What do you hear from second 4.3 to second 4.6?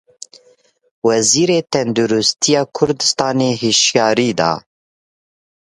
da.